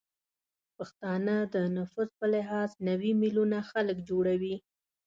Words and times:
پښتانه 0.77 1.35
د 1.53 1.55
نفوس 1.77 2.09
به 2.19 2.27
لحاظ 2.35 2.69
نوې 2.87 3.11
میلیونه 3.21 3.57
خلک 3.71 3.97
جوړوي 4.09 4.55